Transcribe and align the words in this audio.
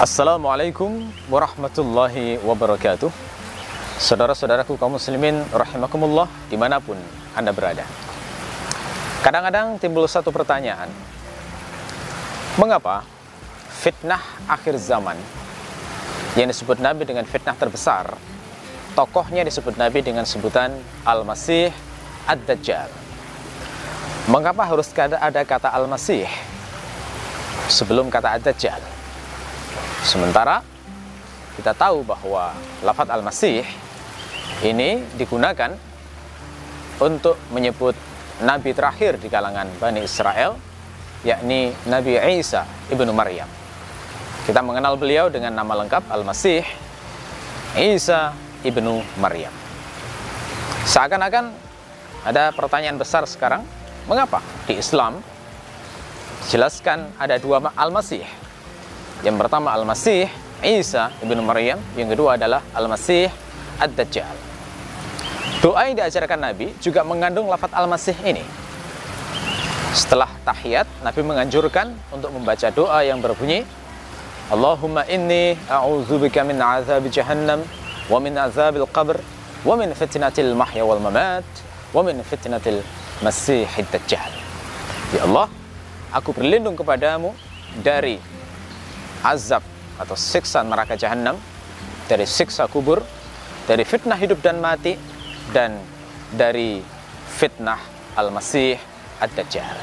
Assalamualaikum 0.00 1.12
warahmatullahi 1.28 2.40
wabarakatuh. 2.40 3.12
Saudara-saudaraku 4.00 4.80
kaum 4.80 4.96
muslimin 4.96 5.44
rahimakumullah 5.52 6.24
di 6.48 6.56
mana 6.56 6.80
pun 6.80 6.96
Anda 7.36 7.52
berada. 7.52 7.84
Kadang-kadang 9.20 9.76
timbul 9.76 10.08
satu 10.08 10.32
pertanyaan. 10.32 10.88
Mengapa 12.56 13.04
fitnah 13.68 14.24
akhir 14.48 14.80
zaman 14.80 15.20
yang 16.32 16.48
disebut 16.48 16.80
Nabi 16.80 17.04
dengan 17.04 17.28
fitnah 17.28 17.52
terbesar 17.52 18.16
Tokohnya 18.96 19.44
disebut 19.44 19.76
Nabi 19.76 20.00
dengan 20.00 20.24
sebutan 20.24 20.80
Al-Masih 21.04 21.76
Ad-Dajjal? 22.24 22.88
Mengapa 24.32 24.64
harus 24.64 24.88
ada 24.96 25.44
kata 25.44 25.68
Al-Masih 25.68 26.24
sebelum 27.68 28.08
kata 28.08 28.40
Ad-Dajjal? 28.40 28.99
Sementara 30.00 30.64
kita 31.60 31.76
tahu 31.76 32.00
bahwa 32.02 32.56
lafat 32.80 33.12
al-masih 33.12 33.64
ini 34.64 35.04
digunakan 35.16 35.76
untuk 37.00 37.36
menyebut 37.52 37.92
nabi 38.40 38.72
terakhir 38.72 39.20
di 39.20 39.28
kalangan 39.28 39.68
Bani 39.76 40.00
Israel 40.04 40.56
yakni 41.20 41.76
Nabi 41.84 42.16
Isa 42.40 42.64
ibnu 42.88 43.12
Maryam. 43.12 43.48
Kita 44.48 44.64
mengenal 44.64 44.96
beliau 44.96 45.28
dengan 45.28 45.52
nama 45.52 45.84
lengkap 45.84 46.08
Al-Masih 46.08 46.64
Isa 47.76 48.32
ibnu 48.64 49.04
Maryam. 49.20 49.52
Seakan-akan 50.88 51.52
ada 52.24 52.50
pertanyaan 52.56 52.96
besar 52.96 53.28
sekarang, 53.28 53.62
mengapa 54.08 54.40
di 54.64 54.80
Islam 54.80 55.20
jelaskan 56.48 57.12
ada 57.20 57.36
dua 57.36 57.60
Al-Masih 57.76 58.24
yang 59.20 59.36
pertama 59.36 59.72
Al-Masih 59.76 60.28
Isa 60.60 61.12
ibnu 61.24 61.40
Maryam, 61.40 61.80
yang 61.96 62.08
kedua 62.12 62.36
adalah 62.36 62.60
Al-Masih 62.76 63.32
Ad-Dajjal. 63.80 64.36
Doa 65.60 65.88
yang 65.88 65.96
diajarkan 66.00 66.40
Nabi 66.40 66.72
juga 66.80 67.04
mengandung 67.04 67.48
lafat 67.48 67.72
Al-Masih 67.76 68.16
ini. 68.24 68.44
Setelah 69.92 70.30
tahiyat, 70.46 70.86
Nabi 71.04 71.20
menganjurkan 71.20 71.92
untuk 72.14 72.30
membaca 72.32 72.68
doa 72.72 73.02
yang 73.04 73.18
berbunyi 73.20 73.66
Allahumma 74.50 75.06
inni 75.06 75.54
a'udzubika 75.70 76.42
min 76.42 76.58
azab 76.58 77.06
jahannam 77.10 77.62
wa 78.10 78.18
min 78.18 78.34
azabil 78.34 78.86
qabr 78.90 79.18
wa 79.62 79.74
min 79.78 79.94
fitnatil 79.94 80.58
mahya 80.58 80.82
wal 80.82 80.98
mamat 80.98 81.46
wa 81.94 82.02
min 82.02 82.18
fitnatil 82.24 82.82
masihid 83.22 83.86
dajjal. 83.92 84.30
Ya 85.14 85.26
Allah, 85.26 85.46
aku 86.10 86.34
berlindung 86.34 86.74
kepadamu 86.74 87.34
dari 87.84 88.18
azab 89.24 89.64
atau 90.00 90.16
siksa 90.16 90.64
neraka 90.64 90.96
jahanam, 90.96 91.36
dari 92.08 92.24
siksa 92.24 92.66
kubur, 92.66 93.04
dari 93.68 93.84
fitnah 93.84 94.16
hidup 94.16 94.40
dan 94.40 94.58
mati, 94.58 94.96
dan 95.52 95.76
dari 96.32 96.80
fitnah 97.36 97.78
Al-Masih 98.16 98.78
Ad-Dajjal. 99.20 99.76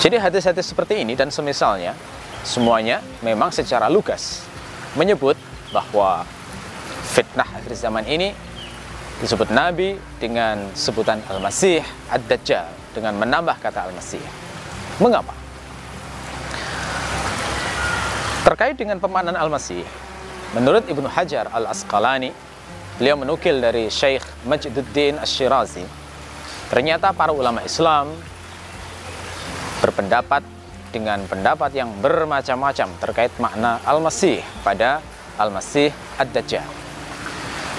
Jadi 0.00 0.16
hadis-hadis 0.16 0.72
seperti 0.72 1.04
ini 1.04 1.12
dan 1.12 1.28
semisalnya, 1.28 1.92
semuanya 2.40 3.04
memang 3.20 3.52
secara 3.52 3.92
lugas 3.92 4.48
menyebut 4.96 5.36
bahwa 5.70 6.24
fitnah 7.12 7.46
akhir 7.46 7.76
zaman 7.76 8.08
ini 8.08 8.32
disebut 9.20 9.52
Nabi 9.52 10.00
dengan 10.16 10.72
sebutan 10.72 11.20
Al-Masih 11.28 11.84
Ad-Dajjal 12.08 12.96
dengan 12.96 13.20
menambah 13.20 13.60
kata 13.60 13.92
Al-Masih. 13.92 14.24
Mengapa? 14.96 15.39
Terkait 18.40 18.72
dengan 18.72 18.96
pemahaman 18.96 19.36
Al-Masih, 19.36 19.84
menurut 20.56 20.88
Ibnu 20.88 21.04
Hajar 21.12 21.52
Al-Asqalani, 21.52 22.32
beliau 22.96 23.20
menukil 23.20 23.60
dari 23.60 23.92
Syekh 23.92 24.24
Majduddin 24.48 25.20
Ash-Shirazi, 25.20 25.84
ternyata 26.72 27.12
para 27.12 27.36
ulama 27.36 27.60
Islam 27.60 28.08
berpendapat 29.84 30.40
dengan 30.88 31.20
pendapat 31.28 31.68
yang 31.76 31.92
bermacam-macam 32.00 32.88
terkait 32.96 33.32
makna 33.36 33.76
Al-Masih 33.84 34.40
pada 34.64 35.04
Al-Masih 35.36 35.92
Ad-Dajjal. 36.16 36.64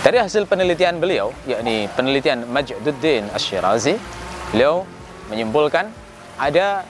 Dari 0.06 0.18
hasil 0.22 0.46
penelitian 0.46 1.02
beliau, 1.02 1.34
yakni 1.50 1.90
penelitian 1.98 2.46
Majduddin 2.46 3.34
Ash-Shirazi, 3.34 3.98
beliau 4.54 4.86
menyimpulkan 5.34 5.90
ada 6.38 6.86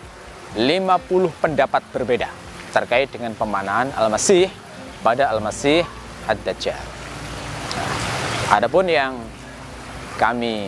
50 0.60 1.32
pendapat 1.40 1.88
berbeda 1.96 2.41
terkait 2.72 3.12
dengan 3.12 3.36
pemanaan 3.36 3.92
Al-Masih 3.94 4.48
pada 5.04 5.28
Al-Masih 5.32 5.84
Ad-Dajjal. 6.28 6.80
Adapun 8.52 8.88
yang 8.88 9.16
kami 10.20 10.68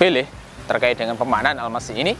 pilih 0.00 0.24
terkait 0.64 0.96
dengan 0.96 1.16
pemanaan 1.16 1.60
Al-Masih 1.60 1.96
ini, 1.96 2.14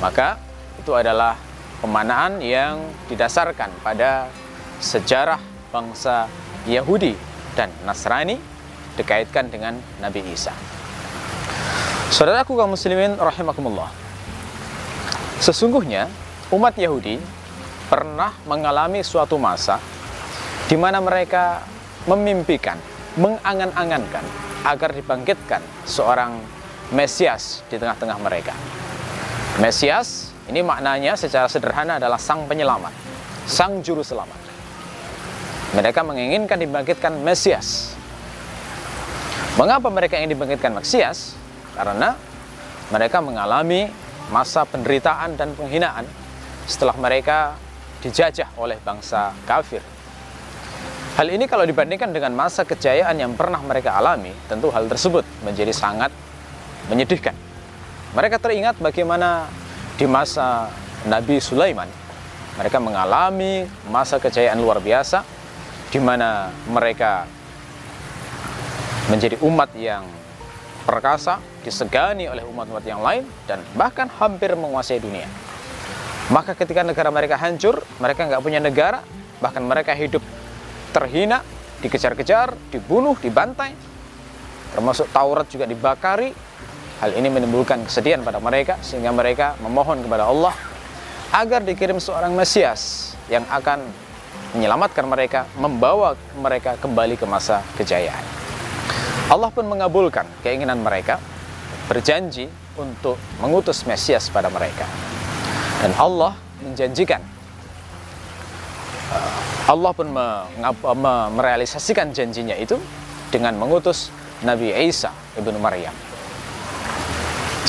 maka 0.00 0.40
itu 0.80 0.92
adalah 0.96 1.36
pemanaan 1.80 2.40
yang 2.40 2.80
didasarkan 3.08 3.72
pada 3.80 4.28
sejarah 4.80 5.40
bangsa 5.72 6.28
Yahudi 6.68 7.16
dan 7.56 7.72
Nasrani 7.84 8.36
dikaitkan 8.96 9.48
dengan 9.48 9.80
Nabi 10.00 10.24
Isa. 10.28 10.52
Saudaraku 12.10 12.58
kaum 12.58 12.74
muslimin 12.74 13.16
rahimakumullah. 13.16 13.88
Sesungguhnya 15.40 16.10
umat 16.52 16.76
Yahudi 16.76 17.16
pernah 17.90 18.30
mengalami 18.46 19.02
suatu 19.02 19.34
masa 19.34 19.82
di 20.70 20.78
mana 20.78 21.02
mereka 21.02 21.58
memimpikan, 22.06 22.78
mengangan-angankan 23.18 24.22
agar 24.62 24.94
dibangkitkan 24.94 25.58
seorang 25.82 26.38
Mesias 26.90 27.66
di 27.70 27.78
tengah-tengah 27.78 28.18
mereka. 28.18 28.54
Mesias 29.58 30.30
ini 30.50 30.62
maknanya 30.62 31.14
secara 31.14 31.46
sederhana 31.46 32.02
adalah 32.02 32.18
sang 32.18 32.46
penyelamat, 32.46 32.90
sang 33.46 33.78
juru 33.82 34.02
selamat. 34.02 34.38
Mereka 35.74 36.02
menginginkan 36.02 36.58
dibangkitkan 36.58 37.14
Mesias. 37.22 37.94
Mengapa 39.54 39.86
mereka 39.90 40.18
ingin 40.18 40.34
dibangkitkan 40.34 40.74
Mesias? 40.74 41.38
Karena 41.78 42.18
mereka 42.90 43.22
mengalami 43.22 43.86
masa 44.34 44.66
penderitaan 44.66 45.38
dan 45.38 45.54
penghinaan 45.54 46.06
setelah 46.66 46.94
mereka 46.98 47.54
dijajah 48.00 48.56
oleh 48.56 48.80
bangsa 48.80 49.32
kafir. 49.44 49.84
Hal 51.20 51.28
ini 51.28 51.44
kalau 51.44 51.68
dibandingkan 51.68 52.16
dengan 52.16 52.32
masa 52.32 52.64
kejayaan 52.64 53.12
yang 53.20 53.36
pernah 53.36 53.60
mereka 53.60 53.92
alami, 53.98 54.32
tentu 54.48 54.72
hal 54.72 54.88
tersebut 54.88 55.26
menjadi 55.44 55.74
sangat 55.74 56.08
menyedihkan. 56.88 57.36
Mereka 58.16 58.40
teringat 58.40 58.80
bagaimana 58.80 59.46
di 60.00 60.08
masa 60.08 60.72
Nabi 61.04 61.36
Sulaiman, 61.38 61.86
mereka 62.56 62.80
mengalami 62.80 63.68
masa 63.92 64.16
kejayaan 64.16 64.56
luar 64.56 64.80
biasa, 64.80 65.20
di 65.92 66.00
mana 66.00 66.48
mereka 66.70 67.28
menjadi 69.12 69.36
umat 69.44 69.74
yang 69.76 70.06
perkasa, 70.86 71.42
disegani 71.66 72.30
oleh 72.30 72.46
umat-umat 72.46 72.84
yang 72.86 73.02
lain, 73.04 73.26
dan 73.44 73.60
bahkan 73.76 74.08
hampir 74.08 74.56
menguasai 74.56 75.02
dunia. 75.02 75.28
Maka 76.30 76.54
ketika 76.54 76.86
negara 76.86 77.10
mereka 77.10 77.34
hancur, 77.34 77.82
mereka 77.98 78.30
nggak 78.30 78.38
punya 78.38 78.62
negara, 78.62 79.02
bahkan 79.42 79.66
mereka 79.66 79.90
hidup 79.98 80.22
terhina, 80.94 81.42
dikejar-kejar, 81.82 82.54
dibunuh, 82.70 83.18
dibantai, 83.18 83.74
termasuk 84.70 85.10
Taurat 85.10 85.50
juga 85.50 85.66
dibakari. 85.66 86.30
Hal 87.02 87.16
ini 87.18 87.32
menimbulkan 87.32 87.82
kesedihan 87.82 88.22
pada 88.22 88.38
mereka, 88.38 88.78
sehingga 88.78 89.10
mereka 89.10 89.58
memohon 89.58 90.06
kepada 90.06 90.30
Allah 90.30 90.54
agar 91.34 91.66
dikirim 91.66 91.98
seorang 91.98 92.30
Mesias 92.36 93.14
yang 93.26 93.42
akan 93.50 93.82
menyelamatkan 94.54 95.06
mereka, 95.10 95.50
membawa 95.58 96.14
mereka 96.38 96.78
kembali 96.78 97.18
ke 97.18 97.26
masa 97.26 97.64
kejayaan. 97.74 98.22
Allah 99.30 99.50
pun 99.50 99.66
mengabulkan 99.66 100.26
keinginan 100.46 100.78
mereka, 100.78 101.18
berjanji 101.90 102.46
untuk 102.78 103.18
mengutus 103.42 103.82
Mesias 103.82 104.30
pada 104.30 104.46
mereka. 104.46 104.86
Dan 105.80 105.96
Allah 105.96 106.36
menjanjikan 106.60 107.40
Allah 109.70 109.92
pun 109.94 110.10
merealisasikan 111.38 112.10
janjinya 112.10 112.58
itu 112.58 112.74
dengan 113.30 113.54
mengutus 113.54 114.10
Nabi 114.42 114.74
Isa 114.74 115.14
ibnu 115.38 115.54
Maryam. 115.62 115.94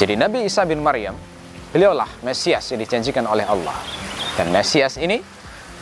Jadi 0.01 0.17
Nabi 0.17 0.49
Isa 0.49 0.65
bin 0.65 0.81
Maryam, 0.81 1.13
beliaulah 1.69 2.09
Mesias 2.25 2.73
yang 2.73 2.81
dijanjikan 2.81 3.29
oleh 3.29 3.45
Allah. 3.45 3.77
Dan 4.33 4.49
Mesias 4.49 4.97
ini 4.97 5.21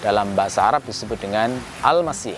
dalam 0.03 0.35
bahasa 0.35 0.67
Arab 0.67 0.83
disebut 0.83 1.23
dengan 1.23 1.55
Al-Masih. 1.79 2.35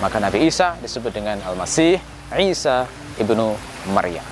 Maka 0.00 0.16
Nabi 0.16 0.48
Isa 0.48 0.80
disebut 0.80 1.12
dengan 1.12 1.36
Al-Masih 1.44 2.00
Isa 2.40 2.88
ibnu 3.20 3.52
Maryam. 3.92 4.24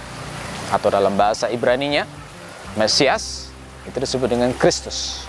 Atau 0.73 0.89
dalam 0.89 1.13
bahasa 1.13 1.53
Ibraninya, 1.53 2.09
Mesias 2.81 3.46
itu 3.87 3.97
disebut 3.97 4.29
dengan 4.29 4.51
Kristus. 4.59 5.25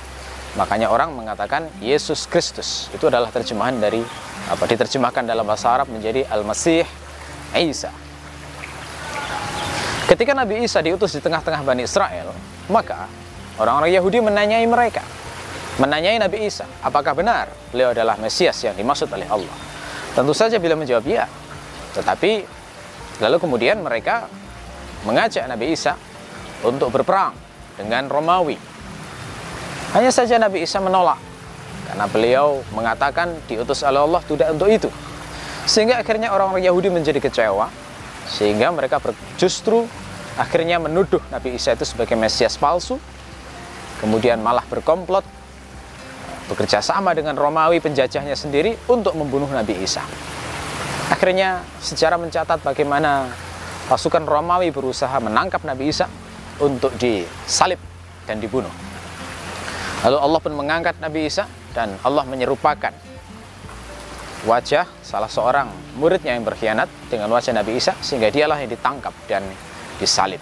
Makanya 0.58 0.90
orang 0.90 1.14
mengatakan 1.14 1.70
Yesus 1.78 2.26
Kristus. 2.26 2.90
Itu 2.90 3.14
adalah 3.14 3.30
terjemahan 3.30 3.78
dari 3.78 4.02
apa 4.50 4.66
diterjemahkan 4.66 5.30
dalam 5.30 5.46
bahasa 5.46 5.70
Arab 5.70 5.94
menjadi 5.94 6.26
Al-Masih 6.26 6.82
Isa. 7.54 7.94
Ketika 10.10 10.34
Nabi 10.34 10.66
Isa 10.66 10.82
diutus 10.82 11.14
di 11.14 11.22
tengah-tengah 11.22 11.62
Bani 11.62 11.84
Israel, 11.86 12.34
maka 12.72 13.06
orang-orang 13.62 13.92
Yahudi 13.92 14.24
menanyai 14.24 14.66
mereka, 14.66 15.04
menanyai 15.78 16.18
Nabi 16.18 16.48
Isa, 16.48 16.66
apakah 16.82 17.14
benar 17.14 17.52
beliau 17.70 17.94
adalah 17.94 18.18
Mesias 18.18 18.58
yang 18.64 18.74
dimaksud 18.74 19.12
oleh 19.14 19.28
Allah? 19.30 19.54
Tentu 20.18 20.34
saja 20.34 20.58
bila 20.58 20.74
menjawab 20.74 21.06
ya. 21.06 21.30
Tetapi 21.94 22.32
lalu 23.22 23.38
kemudian 23.38 23.78
mereka 23.84 24.26
mengajak 25.06 25.46
Nabi 25.46 25.76
Isa 25.76 25.94
untuk 26.66 26.90
berperang 26.90 27.47
dengan 27.78 28.10
Romawi 28.10 28.58
hanya 29.96 30.12
saja 30.12 30.36
Nabi 30.36 30.68
Isa 30.68 30.84
menolak 30.84 31.18
karena 31.88 32.06
beliau 32.12 32.60
mengatakan 32.76 33.32
diutus 33.48 33.80
oleh 33.88 34.04
Allah 34.04 34.20
tidak 34.28 34.52
untuk 34.52 34.68
itu. 34.68 34.90
Sehingga 35.64 36.00
akhirnya 36.04 36.36
orang-orang 36.36 36.64
Yahudi 36.68 36.92
menjadi 36.92 37.24
kecewa 37.24 37.72
sehingga 38.28 38.76
mereka 38.76 39.00
justru 39.40 39.88
akhirnya 40.36 40.84
menuduh 40.84 41.24
Nabi 41.32 41.56
Isa 41.56 41.72
itu 41.72 41.88
sebagai 41.88 42.20
Mesias 42.20 42.60
palsu. 42.60 43.00
Kemudian 44.04 44.38
malah 44.44 44.62
berkomplot 44.68 45.26
bekerja 46.52 46.84
sama 46.84 47.18
dengan 47.18 47.34
Romawi 47.34 47.82
penjajahnya 47.82 48.38
sendiri 48.38 48.78
untuk 48.92 49.18
membunuh 49.18 49.50
Nabi 49.50 49.82
Isa. 49.82 50.04
Akhirnya 51.10 51.64
sejarah 51.82 52.20
mencatat 52.20 52.62
bagaimana 52.62 53.32
pasukan 53.88 54.28
Romawi 54.28 54.70
berusaha 54.70 55.18
menangkap 55.24 55.64
Nabi 55.64 55.90
Isa 55.90 56.06
untuk 56.62 56.94
disalib 56.98 57.80
dan 58.26 58.42
dibunuh. 58.42 58.72
Lalu 60.06 60.18
Allah 60.18 60.40
pun 60.42 60.54
mengangkat 60.54 60.96
Nabi 61.02 61.26
Isa 61.26 61.50
dan 61.74 61.98
Allah 62.06 62.24
menyerupakan 62.26 62.94
wajah 64.46 64.86
salah 65.02 65.28
seorang 65.28 65.68
muridnya 65.98 66.38
yang 66.38 66.46
berkhianat 66.46 66.88
dengan 67.10 67.34
wajah 67.34 67.52
Nabi 67.58 67.82
Isa 67.82 67.98
sehingga 68.00 68.30
dialah 68.30 68.62
yang 68.62 68.70
ditangkap 68.70 69.14
dan 69.26 69.42
disalib. 69.98 70.40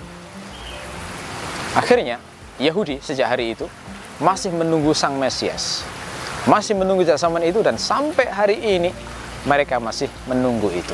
Akhirnya 1.75 2.19
Yahudi 2.59 2.99
sejak 2.99 3.35
hari 3.35 3.55
itu 3.55 3.67
masih 4.19 4.51
menunggu 4.51 4.95
sang 4.95 5.15
Mesias. 5.19 5.83
Masih 6.45 6.77
menunggu 6.77 7.01
zaman 7.03 7.41
itu 7.41 7.59
dan 7.65 7.75
sampai 7.75 8.29
hari 8.29 8.57
ini 8.61 8.93
mereka 9.49 9.81
masih 9.81 10.07
menunggu 10.29 10.69
itu. 10.71 10.93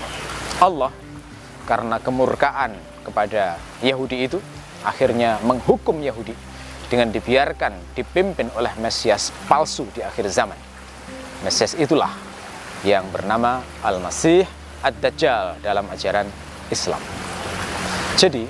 Allah 0.62 0.94
karena 1.68 2.00
kemurkaan 2.00 2.78
kepada 3.04 3.60
Yahudi 3.84 4.30
itu 4.30 4.38
akhirnya 4.86 5.38
menghukum 5.46 5.98
Yahudi 6.02 6.34
dengan 6.92 7.08
dibiarkan 7.08 7.96
dipimpin 7.96 8.52
oleh 8.60 8.76
Mesias 8.84 9.32
palsu 9.48 9.88
di 9.96 10.04
akhir 10.04 10.28
zaman. 10.28 10.60
Mesias 11.42 11.74
itulah 11.80 12.12
yang 12.84 13.08
bernama 13.10 13.64
Al-Masih 13.80 14.44
Ad-Dajjal 14.84 15.64
dalam 15.64 15.88
ajaran 15.88 16.28
Islam. 16.68 17.00
Jadi, 18.20 18.44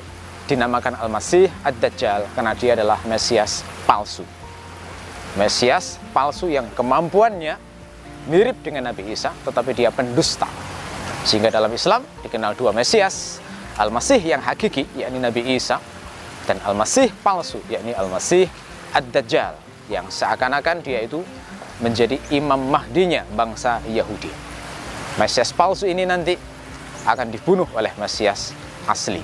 dinamakan 0.49 0.97
Al-Masih 0.97 1.47
Ad-Dajjal 1.61 2.33
karena 2.33 2.51
dia 2.57 2.73
adalah 2.73 2.99
Mesias 3.05 3.61
palsu. 3.85 4.25
Mesias 5.37 6.01
palsu 6.11 6.51
yang 6.51 6.67
kemampuannya 6.75 7.55
mirip 8.27 8.59
dengan 8.65 8.91
Nabi 8.91 9.13
Isa, 9.13 9.31
tetapi 9.45 9.71
dia 9.71 9.93
pendusta. 9.93 10.49
Sehingga 11.23 11.53
dalam 11.53 11.71
Islam 11.71 12.01
dikenal 12.25 12.57
dua 12.57 12.73
Mesias, 12.73 13.37
Al-Masih 13.77 14.19
yang 14.19 14.41
hakiki, 14.43 14.89
yakni 14.97 15.21
Nabi 15.21 15.55
Isa, 15.55 15.79
dan 16.49 16.57
Al-Masih 16.65 17.13
palsu, 17.21 17.61
yakni 17.69 17.93
Al-Masih 17.93 18.49
Ad-Dajjal 18.91 19.55
yang 19.91 20.07
seakan-akan 20.07 20.81
dia 20.81 21.03
itu 21.03 21.21
menjadi 21.81 22.17
imam 22.31 22.59
mahdinya 22.69 23.25
bangsa 23.33 23.81
Yahudi. 23.89 24.29
Mesias 25.19 25.51
palsu 25.51 25.89
ini 25.89 26.07
nanti 26.07 26.38
akan 27.03 27.27
dibunuh 27.33 27.67
oleh 27.75 27.91
Mesias 27.97 28.53
asli, 28.85 29.19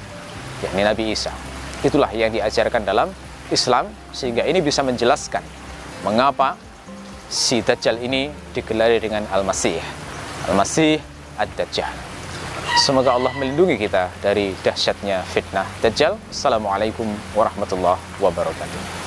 yakni 0.65 0.81
Nabi 0.83 1.13
Isa. 1.13 1.31
Itulah 1.85 2.09
yang 2.11 2.33
diajarkan 2.33 2.83
dalam 2.83 3.13
Islam 3.53 3.87
sehingga 4.11 4.43
ini 4.43 4.59
bisa 4.59 4.81
menjelaskan 4.81 5.45
mengapa 6.01 6.57
si 7.29 7.61
Dajjal 7.61 8.01
ini 8.01 8.33
digelari 8.51 8.97
dengan 8.99 9.23
Al-Masih. 9.29 9.79
Al-Masih 10.51 10.99
Ad-Dajjal. 11.37 12.16
Semoga 12.77 13.17
Allah 13.17 13.33
melindungi 13.33 13.73
kita 13.73 14.13
dari 14.21 14.53
dahsyatnya 14.61 15.25
fitnah 15.25 15.65
Dajjal. 15.81 16.13
Assalamualaikum 16.29 17.09
warahmatullahi 17.33 17.97
wabarakatuh. 18.21 19.06